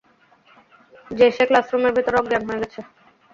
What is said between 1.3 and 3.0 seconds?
সে ক্লাসরুমের ভিতরে অজ্ঞান হয়ে গেছে।